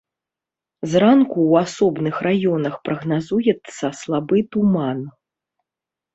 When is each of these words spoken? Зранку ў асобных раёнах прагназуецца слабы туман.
Зранку 0.93 1.39
ў 1.51 1.53
асобных 1.67 2.15
раёнах 2.29 2.79
прагназуецца 2.91 3.93
слабы 4.01 4.37
туман. 4.57 4.99